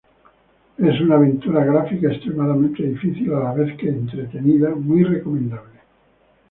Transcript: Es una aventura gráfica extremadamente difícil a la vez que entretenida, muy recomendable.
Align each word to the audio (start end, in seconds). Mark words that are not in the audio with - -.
Es 0.79 0.99
una 0.99 1.13
aventura 1.13 1.63
gráfica 1.63 2.11
extremadamente 2.11 2.81
difícil 2.81 3.35
a 3.35 3.39
la 3.41 3.53
vez 3.53 3.77
que 3.77 3.87
entretenida, 3.87 4.73
muy 4.73 5.03
recomendable. 5.03 5.75